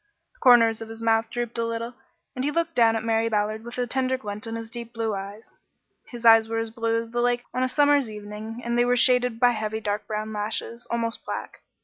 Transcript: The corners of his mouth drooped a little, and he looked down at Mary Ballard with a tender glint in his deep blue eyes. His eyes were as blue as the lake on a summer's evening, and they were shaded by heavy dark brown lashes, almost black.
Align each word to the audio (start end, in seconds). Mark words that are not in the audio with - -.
The 0.33 0.39
corners 0.39 0.81
of 0.81 0.89
his 0.89 1.03
mouth 1.03 1.29
drooped 1.29 1.59
a 1.59 1.63
little, 1.63 1.93
and 2.35 2.43
he 2.43 2.49
looked 2.49 2.73
down 2.73 2.95
at 2.95 3.03
Mary 3.03 3.29
Ballard 3.29 3.63
with 3.63 3.77
a 3.77 3.85
tender 3.85 4.17
glint 4.17 4.47
in 4.47 4.55
his 4.55 4.71
deep 4.71 4.93
blue 4.93 5.13
eyes. 5.13 5.53
His 6.07 6.25
eyes 6.25 6.49
were 6.49 6.57
as 6.57 6.71
blue 6.71 6.99
as 6.99 7.11
the 7.11 7.21
lake 7.21 7.43
on 7.53 7.61
a 7.61 7.69
summer's 7.69 8.09
evening, 8.09 8.63
and 8.65 8.75
they 8.75 8.83
were 8.83 8.97
shaded 8.97 9.39
by 9.39 9.51
heavy 9.51 9.79
dark 9.79 10.07
brown 10.07 10.33
lashes, 10.33 10.87
almost 10.89 11.23
black. 11.23 11.61